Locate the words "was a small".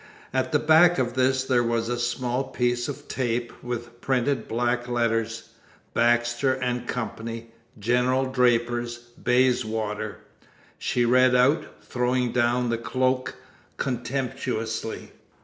1.61-2.45